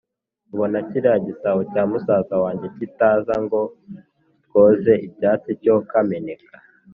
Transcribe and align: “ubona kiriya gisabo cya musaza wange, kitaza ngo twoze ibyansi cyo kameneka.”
“ubona 0.53 0.77
kiriya 0.89 1.17
gisabo 1.27 1.59
cya 1.71 1.83
musaza 1.91 2.35
wange, 2.43 2.67
kitaza 2.77 3.33
ngo 3.45 3.59
twoze 4.43 4.93
ibyansi 5.07 5.49
cyo 5.61 5.75
kameneka.” 5.91 6.55